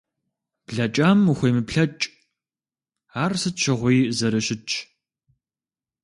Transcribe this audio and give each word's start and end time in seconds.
Блэкӏам 0.65 1.19
ухуемыплъэкӏ, 1.31 2.03
ар 3.23 3.31
сыт 3.41 3.55
щыгъуи 3.61 3.99
зэрыщытщ. 4.17 4.71